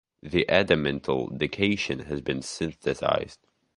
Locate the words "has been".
2.07-2.41